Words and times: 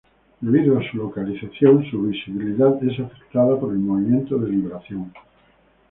Debido 0.39 0.79
a 0.79 0.89
su 0.89 0.97
localización, 0.97 1.85
su 1.91 2.01
visibilidad 2.07 2.73
es 2.83 2.99
afectada 2.99 3.55
por 3.59 3.71
el 3.71 3.77
movimiento 3.77 4.35
de 4.39 4.49
libración. 4.49 5.13